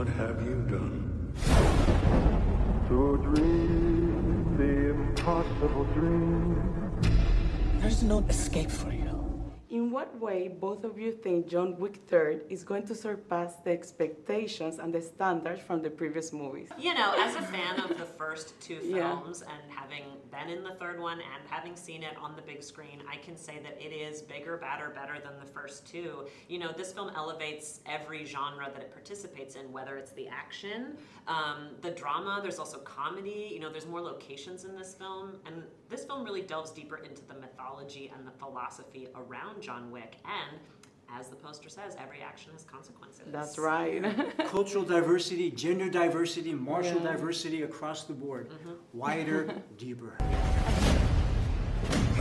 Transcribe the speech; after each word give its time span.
what 0.00 0.08
have 0.08 0.40
you 0.46 0.56
done? 0.70 0.96
To 2.88 3.18
dream 3.18 4.56
the 4.56 4.72
impossible 4.96 5.84
dream. 5.92 6.56
There's 7.80 8.02
no 8.02 8.24
escape 8.30 8.70
for 8.70 8.92
you. 8.92 8.99
What 10.00 10.18
way 10.18 10.48
both 10.48 10.82
of 10.84 10.98
you 10.98 11.12
think 11.12 11.46
John 11.46 11.76
Wick 11.78 12.06
3rd 12.08 12.44
is 12.48 12.64
going 12.64 12.86
to 12.86 12.94
surpass 12.94 13.56
the 13.56 13.70
expectations 13.72 14.78
and 14.78 14.94
the 14.94 15.02
standards 15.02 15.60
from 15.60 15.82
the 15.82 15.90
previous 15.90 16.32
movies? 16.32 16.70
You 16.78 16.94
know, 16.94 17.12
as 17.18 17.34
a 17.36 17.42
fan 17.42 17.78
of 17.80 17.98
the 17.98 18.06
first 18.06 18.58
two 18.62 18.80
Yeah. 18.82 18.96
films 19.20 19.42
and 19.42 19.60
having 19.70 20.04
been 20.30 20.48
in 20.48 20.62
the 20.64 20.74
third 20.76 21.00
one 21.00 21.18
and 21.20 21.42
having 21.50 21.76
seen 21.76 22.02
it 22.02 22.16
on 22.16 22.34
the 22.34 22.40
big 22.40 22.62
screen, 22.62 23.02
I 23.10 23.16
can 23.16 23.36
say 23.36 23.58
that 23.62 23.76
it 23.78 23.92
is 23.92 24.22
bigger, 24.22 24.56
badder, 24.56 24.88
better 24.88 25.18
than 25.20 25.38
the 25.38 25.44
first 25.44 25.86
two. 25.86 26.26
You 26.48 26.60
know, 26.60 26.72
this 26.72 26.94
film 26.94 27.10
elevates 27.14 27.80
every 27.84 28.24
genre 28.24 28.70
that 28.72 28.80
it 28.80 28.92
participates 28.92 29.54
in, 29.54 29.70
whether 29.70 29.98
it's 29.98 30.12
the 30.12 30.28
action, 30.28 30.96
um, 31.28 31.72
the 31.82 31.90
drama, 31.90 32.38
there's 32.40 32.58
also 32.58 32.78
comedy, 32.78 33.50
you 33.52 33.60
know, 33.60 33.70
there's 33.70 33.86
more 33.86 34.00
locations 34.00 34.64
in 34.64 34.74
this 34.76 34.94
film. 34.94 35.36
And 35.44 35.62
this 35.90 36.04
film 36.04 36.24
really 36.24 36.42
delves 36.42 36.70
deeper 36.70 36.96
into 36.98 37.22
the 37.26 37.34
mythology 37.34 38.10
and 38.16 38.26
the 38.26 38.30
philosophy 38.30 39.08
around 39.14 39.60
John 39.60 39.89
Wick. 39.90 40.16
And 40.24 40.58
as 41.18 41.28
the 41.28 41.36
poster 41.36 41.68
says, 41.68 41.96
every 42.00 42.20
action 42.22 42.52
has 42.52 42.64
consequences. 42.64 43.22
That's 43.32 43.58
right. 43.58 44.04
Cultural 44.46 44.84
diversity, 44.84 45.50
gender 45.50 45.88
diversity, 45.90 46.54
martial 46.54 47.00
Yeah. 47.02 47.12
diversity 47.12 47.62
across 47.62 48.04
the 48.04 48.12
board. 48.14 48.50
Mm-hmm. 48.50 48.70
Wider, 48.92 49.54
deeper. 49.78 50.16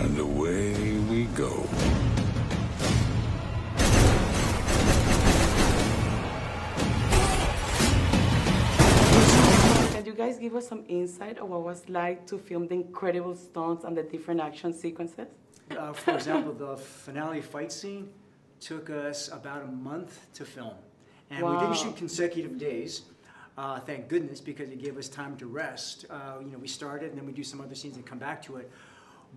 And 0.00 0.18
away 0.18 0.72
we 1.10 1.24
go. 1.36 1.66
Guys 10.18 10.36
give 10.36 10.56
us 10.56 10.68
some 10.68 10.84
insight 10.88 11.38
of 11.38 11.48
what 11.48 11.62
was 11.62 11.88
like 11.88 12.26
to 12.26 12.36
film 12.38 12.66
the 12.66 12.74
incredible 12.74 13.36
stunts 13.36 13.84
and 13.84 13.96
the 13.96 14.02
different 14.02 14.40
action 14.40 14.74
sequences? 14.74 15.28
Uh, 15.70 15.92
for 15.92 16.14
example, 16.14 16.52
the 16.52 16.76
finale 16.76 17.40
fight 17.40 17.70
scene 17.70 18.10
took 18.58 18.90
us 18.90 19.28
about 19.28 19.62
a 19.62 19.66
month 19.66 20.26
to 20.34 20.44
film. 20.44 20.74
And 21.30 21.46
we 21.46 21.56
didn't 21.58 21.76
shoot 21.76 21.96
consecutive 21.96 22.58
days, 22.58 23.02
uh, 23.56 23.78
thank 23.80 24.08
goodness, 24.08 24.40
because 24.40 24.70
it 24.70 24.82
gave 24.82 24.98
us 24.98 25.08
time 25.08 25.36
to 25.36 25.46
rest. 25.46 26.06
Uh, 26.10 26.38
you 26.40 26.50
know, 26.50 26.58
we 26.58 26.66
started 26.66 27.10
and 27.10 27.18
then 27.18 27.26
we 27.26 27.32
do 27.32 27.44
some 27.44 27.60
other 27.60 27.76
scenes 27.76 27.96
and 27.96 28.04
come 28.04 28.18
back 28.18 28.42
to 28.42 28.56
it. 28.56 28.70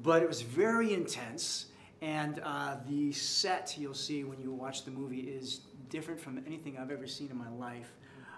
But 0.01 0.23
it 0.23 0.27
was 0.27 0.41
very 0.41 0.93
intense, 0.93 1.67
and 2.01 2.39
uh, 2.43 2.77
the 2.87 3.11
set 3.11 3.75
you'll 3.77 3.93
see 3.93 4.23
when 4.23 4.41
you 4.41 4.51
watch 4.51 4.85
the 4.85 4.91
movie 4.91 5.19
is 5.19 5.61
different 5.89 6.19
from 6.19 6.41
anything 6.47 6.77
I've 6.79 6.91
ever 6.91 7.05
seen 7.05 7.29
in 7.29 7.37
my 7.37 7.49
life. 7.49 7.91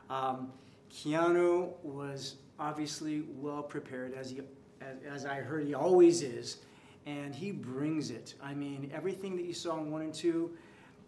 Um, 0.09 0.51
Keanu 0.93 1.71
was 1.81 2.35
obviously 2.59 3.23
well 3.35 3.63
prepared, 3.63 4.13
as, 4.13 4.29
he, 4.29 4.41
as, 4.81 4.97
as 5.09 5.25
I 5.25 5.35
heard 5.35 5.65
he 5.65 5.73
always 5.73 6.21
is, 6.21 6.57
and 7.05 7.33
he 7.33 7.51
brings 7.51 8.11
it. 8.11 8.35
I 8.41 8.53
mean, 8.53 8.91
everything 8.93 9.35
that 9.37 9.45
you 9.45 9.53
saw 9.53 9.79
in 9.79 9.91
1 9.91 10.01
and 10.01 10.13
2, 10.13 10.51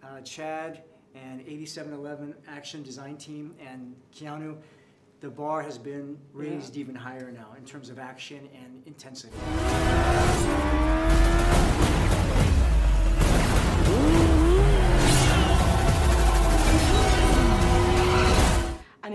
uh, 0.04 0.22
Chad 0.22 0.84
and 1.14 1.40
8711 1.42 2.36
Action 2.48 2.84
Design 2.84 3.16
Team 3.16 3.54
and 3.66 3.96
Keanu, 4.14 4.58
the 5.22 5.30
bar 5.30 5.62
has 5.62 5.78
been 5.78 6.18
raised 6.34 6.76
even 6.78 6.96
higher 6.96 7.32
now 7.32 7.54
in 7.58 7.64
terms 7.64 7.90
of 7.90 8.00
action 8.00 8.50
and 8.54 8.84
intensity. 8.86 9.34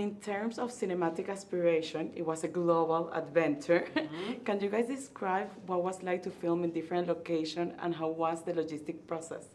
And 0.01 0.13
in 0.13 0.19
terms 0.19 0.57
of 0.57 0.71
cinematic 0.71 1.29
aspiration, 1.29 2.11
it 2.15 2.25
was 2.25 2.43
a 2.43 2.47
global 2.47 3.11
adventure. 3.13 3.85
Mm-hmm. 3.95 4.43
Can 4.45 4.59
you 4.59 4.69
guys 4.69 4.87
describe 4.87 5.51
what 5.67 5.83
was 5.83 6.01
like 6.01 6.23
to 6.23 6.31
film 6.31 6.63
in 6.63 6.71
different 6.71 7.07
locations 7.07 7.73
and 7.79 7.93
how 7.93 8.07
was 8.07 8.43
the 8.43 8.53
logistic 8.53 9.05
process? 9.05 9.45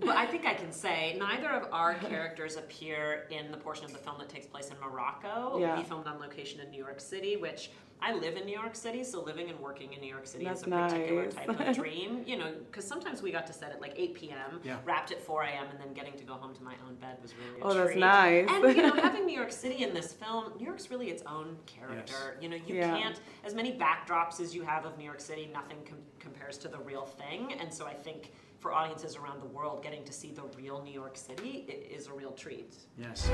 But 0.00 0.16
I 0.16 0.26
think 0.26 0.46
I 0.46 0.54
can 0.54 0.72
say 0.72 1.16
neither 1.18 1.48
of 1.50 1.72
our 1.72 1.94
characters 1.94 2.56
appear 2.56 3.26
in 3.30 3.50
the 3.50 3.56
portion 3.58 3.84
of 3.84 3.92
the 3.92 3.98
film 3.98 4.16
that 4.18 4.28
takes 4.28 4.46
place 4.46 4.68
in 4.70 4.76
Morocco. 4.80 5.58
Yeah. 5.58 5.76
We 5.78 5.84
filmed 5.84 6.06
on 6.06 6.18
location 6.18 6.60
in 6.60 6.70
New 6.70 6.78
York 6.78 7.00
City, 7.00 7.36
which 7.36 7.70
I 8.02 8.14
live 8.14 8.36
in 8.38 8.46
New 8.46 8.54
York 8.54 8.74
City, 8.74 9.04
so 9.04 9.22
living 9.22 9.50
and 9.50 9.60
working 9.60 9.92
in 9.92 10.00
New 10.00 10.08
York 10.08 10.26
City 10.26 10.44
That's 10.46 10.62
is 10.62 10.68
a 10.68 10.70
particular 10.70 11.24
nice. 11.24 11.34
type 11.34 11.60
of 11.68 11.76
dream. 11.82 12.22
You 12.26 12.38
know, 12.38 12.54
because 12.70 12.86
sometimes 12.86 13.20
we 13.20 13.30
got 13.30 13.46
to 13.48 13.52
set 13.52 13.72
at 13.72 13.80
like 13.82 13.92
8 13.94 14.14
p.m., 14.14 14.60
Yeah. 14.64 14.78
wrapped 14.86 15.10
at 15.12 15.20
4 15.22 15.42
a.m., 15.42 15.66
and 15.70 15.78
then 15.78 15.92
getting 15.92 16.14
to 16.14 16.24
go 16.24 16.32
home 16.32 16.54
to 16.54 16.62
my 16.62 16.72
own 16.88 16.94
bed 16.94 17.18
was 17.20 17.34
really 17.36 17.60
a 17.60 17.64
Oh, 17.64 17.74
that's 17.74 17.96
nice. 17.98 18.48
And 18.50 18.74
you 18.74 18.82
know, 18.82 18.92
having 19.02 19.26
New 19.26 19.36
York 19.36 19.52
City 19.52 19.84
in 19.84 19.92
this 19.92 20.14
film, 20.14 20.52
New 20.58 20.64
York's 20.64 20.90
really 20.90 21.10
its 21.10 21.22
own 21.26 21.58
character. 21.66 22.38
You 22.40 22.48
know, 22.48 22.56
you 22.56 22.76
Yeah. 22.76 22.96
can't 22.96 23.20
as 23.44 23.54
many 23.54 23.72
backdrops 23.72 24.40
as 24.40 24.54
you 24.54 24.62
have 24.62 24.86
of 24.86 24.96
New 24.96 25.04
York 25.04 25.20
City, 25.20 25.50
nothing 25.52 25.76
com- 25.86 25.98
compares 26.20 26.56
to 26.58 26.68
the 26.68 26.78
real 26.78 27.04
thing. 27.04 27.52
And 27.60 27.72
so 27.72 27.86
I 27.86 27.92
think 27.92 28.32
for 28.60 28.72
audiences 28.72 29.16
around 29.16 29.40
the 29.40 29.46
world, 29.46 29.82
getting 29.82 30.04
to 30.04 30.12
see 30.12 30.30
the 30.32 30.42
real 30.56 30.82
New 30.82 30.92
York 30.92 31.16
City 31.16 31.64
i- 31.68 31.94
is 31.96 32.06
a 32.08 32.12
real 32.12 32.32
treat. 32.32 32.74
Yes. 32.98 33.28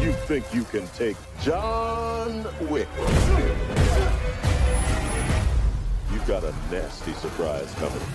You 0.00 0.12
think 0.28 0.44
you 0.54 0.62
can 0.64 0.86
take 1.02 1.16
John 1.42 2.44
Wick? 2.70 2.88
You've 6.12 6.26
got 6.26 6.44
a 6.44 6.54
nasty 6.70 7.12
surprise 7.14 7.74
coming. 7.74 8.06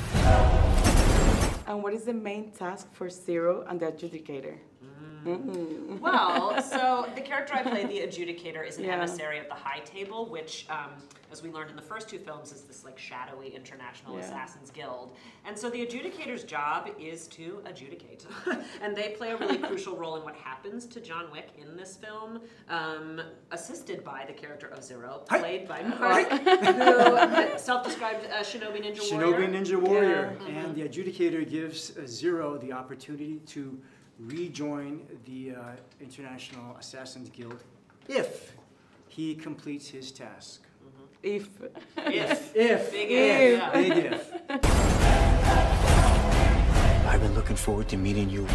And 1.68 1.84
what 1.84 1.94
is 1.94 2.06
the 2.06 2.14
main 2.14 2.52
task 2.52 2.88
for 2.94 3.10
Zero 3.10 3.66
and 3.68 3.80
the 3.80 3.88
adjudicator? 3.88 4.56
Mm. 4.84 4.95
Well, 5.26 6.62
so 6.70 7.10
the 7.16 7.22
character 7.22 7.54
I 7.56 7.64
play, 7.64 7.86
the 7.86 8.00
adjudicator, 8.00 8.68
is 8.68 8.78
an 8.78 8.86
Yeah. 8.86 8.94
emissary 8.96 9.40
of 9.40 9.48
the 9.48 9.56
High 9.56 9.80
Table, 9.80 10.28
which, 10.28 10.68
um, 10.70 10.92
as 11.32 11.42
we 11.42 11.50
learned 11.50 11.72
in 11.72 11.76
the 11.76 11.82
first 11.82 12.08
two 12.08 12.20
films, 12.20 12.52
is 12.52 12.62
this 12.62 12.86
like 12.86 12.98
shadowy 13.00 13.50
international 13.50 14.16
Yeah. 14.16 14.26
assassins 14.26 14.70
guild. 14.70 15.16
And 15.44 15.58
so 15.58 15.70
the 15.70 15.86
adjudicator's 15.86 16.44
job 16.44 16.90
is 17.00 17.28
to 17.30 17.62
adjudicate, 17.66 18.26
and 18.82 18.96
they 18.96 19.10
play 19.10 19.32
a 19.32 19.38
really 19.38 19.58
crucial 19.58 19.96
role 20.02 20.16
in 20.16 20.24
what 20.24 20.36
happens 20.36 20.86
to 20.88 21.02
John 21.02 21.32
Wick 21.32 21.50
in 21.58 21.76
this 21.76 21.98
film, 21.98 22.42
um, 22.70 23.22
assisted 23.52 24.04
by 24.04 24.26
the 24.28 24.34
character 24.34 24.68
of 24.68 24.84
Zero, 24.84 25.24
Hi. 25.30 25.40
played 25.40 25.68
by 25.68 25.82
Mark, 25.82 26.30
who 26.30 27.58
self-described 27.58 28.26
uh, 28.28 28.40
Shinobi 28.44 28.82
Ninja 28.84 29.12
Warrior. 29.12 29.48
Shinobi 29.48 29.66
Ninja 29.66 29.82
Warrior. 29.82 30.38
And 30.48 30.76
the 30.76 30.88
adjudicator 30.88 31.50
gives 31.50 31.98
uh, 31.98 32.06
Zero 32.06 32.58
the 32.58 32.72
opportunity 32.72 33.40
to 33.48 33.80
rejoin 34.20 35.06
the 35.26 35.52
uh, 35.52 35.62
International 36.00 36.76
Assassins 36.78 37.30
Guild 37.30 37.64
if 38.08 38.56
he 39.08 39.36
completes 39.36 39.88
his 39.88 40.12
task. 40.12 40.62
If 41.24 41.50
If. 41.98 42.56
If. 42.56 42.92
Big 42.92 43.12
if. 43.12 43.62
if. 43.64 43.74
Big 43.74 43.92
if. 44.14 44.32
I've 47.08 47.22
been 47.22 47.34
looking 47.34 47.56
forward 47.56 47.88
to 47.90 47.98
meeting 47.98 48.30
you 48.30 48.46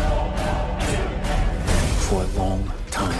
for 2.06 2.22
a 2.22 2.26
long 2.36 2.70
time. 2.90 3.18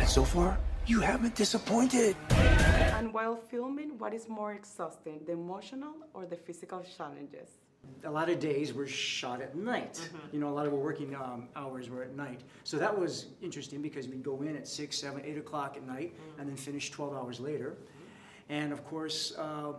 And 0.00 0.08
so 0.08 0.24
far, 0.24 0.58
you 0.86 1.00
haven't 1.00 1.34
disappointed. 1.34 2.16
and 2.30 3.12
while 3.12 3.36
filming, 3.36 3.98
what 3.98 4.12
is 4.14 4.28
more 4.28 4.52
exhausting, 4.54 5.20
the 5.26 5.32
emotional 5.32 5.94
or 6.14 6.26
the 6.26 6.36
physical 6.36 6.82
challenges? 6.96 7.48
A 8.04 8.10
lot 8.10 8.28
of 8.28 8.38
days 8.38 8.72
were 8.72 8.86
shot 8.86 9.40
at 9.42 9.56
night. 9.56 10.08
You 10.32 10.38
know, 10.38 10.48
a 10.48 10.54
lot 10.54 10.66
of 10.66 10.72
our 10.72 10.78
working 10.78 11.14
um, 11.14 11.48
hours 11.56 11.90
were 11.90 12.02
at 12.02 12.14
night. 12.14 12.42
So 12.62 12.78
that 12.78 12.96
was 12.96 13.26
interesting 13.42 13.82
because 13.82 14.06
we'd 14.08 14.22
go 14.22 14.40
in 14.42 14.56
at 14.56 14.68
six, 14.68 14.96
seven, 14.98 15.22
eight 15.24 15.36
o'clock 15.36 15.76
at 15.76 15.86
night 15.86 16.14
and 16.38 16.48
then 16.48 16.56
finish 16.56 16.90
12 16.90 17.14
hours 17.14 17.40
later. 17.40 17.76
And 18.48 18.72
of 18.72 18.84
course, 18.86 19.34
uh, 19.36 19.72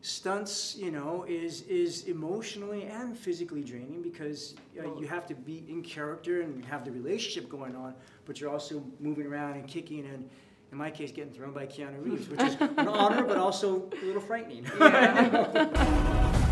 stunts, 0.00 0.76
you 0.76 0.90
know, 0.92 1.24
is, 1.28 1.62
is 1.62 2.04
emotionally 2.04 2.84
and 2.84 3.18
physically 3.18 3.62
draining 3.62 4.00
because 4.02 4.54
uh, 4.78 4.94
you 4.98 5.08
have 5.08 5.26
to 5.26 5.34
be 5.34 5.64
in 5.68 5.82
character 5.82 6.42
and 6.42 6.64
have 6.66 6.84
the 6.84 6.92
relationship 6.92 7.50
going 7.50 7.74
on, 7.74 7.94
but 8.26 8.40
you're 8.40 8.50
also 8.50 8.82
moving 9.00 9.26
around 9.26 9.54
and 9.54 9.66
kicking 9.66 10.06
and, 10.06 10.28
in 10.70 10.78
my 10.78 10.90
case, 10.90 11.10
getting 11.10 11.32
thrown 11.32 11.52
by 11.52 11.66
Keanu 11.66 12.04
Reeves, 12.04 12.28
which 12.28 12.40
is 12.42 12.56
an 12.60 12.86
honor, 12.88 13.24
but 13.24 13.38
also 13.38 13.90
a 14.00 14.04
little 14.04 14.20
frightening. 14.20 14.64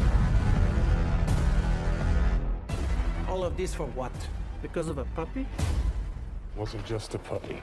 All 3.34 3.42
of 3.42 3.56
this 3.56 3.74
for 3.74 3.86
what? 3.86 4.12
Because 4.62 4.86
of 4.86 4.98
a 4.98 5.04
puppy? 5.16 5.44
Wasn't 6.54 6.86
just 6.86 7.16
a 7.16 7.18
puppy. 7.18 7.60